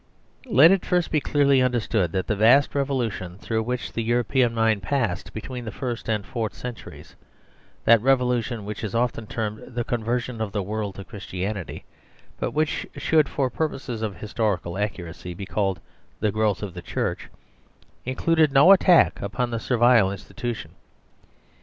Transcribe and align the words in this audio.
Let 0.47 0.71
it 0.71 0.83
first 0.83 1.11
be 1.11 1.19
clearly 1.21 1.61
understood 1.61 2.11
that 2.11 2.25
the 2.25 2.35
vast 2.35 2.73
re 2.73 2.83
volution 2.83 3.37
through 3.39 3.61
which 3.61 3.93
the 3.93 4.01
European 4.01 4.51
mind 4.51 4.81
passed 4.81 5.31
bet 5.31 5.47
ween 5.47 5.63
the 5.63 5.71
first 5.71 6.09
and 6.09 6.23
the 6.23 6.27
fourth 6.27 6.55
centuries 6.55 7.15
(that 7.85 8.01
revolu 8.01 8.43
tion 8.43 8.65
which 8.65 8.83
is 8.83 8.95
often 8.95 9.27
termed 9.27 9.59
the 9.75 9.83
Conversion 9.83 10.41
of 10.41 10.53
the 10.53 10.63
World 10.63 10.95
to 10.95 11.03
Christianity, 11.05 11.85
but 12.39 12.49
which 12.49 12.87
should 12.97 13.29
for 13.29 13.51
purposes 13.51 14.01
of 14.01 14.15
his 14.15 14.33
torical 14.33 14.81
accuracy 14.81 15.35
be 15.35 15.45
called 15.45 15.79
the 16.19 16.31
Growth 16.31 16.63
of 16.63 16.73
the 16.73 16.81
Church) 16.81 17.29
included 18.03 18.51
no 18.51 18.71
attack 18.71 19.21
upon 19.21 19.51
the 19.51 19.59
Servile 19.59 20.09
Institution. 20.11 20.71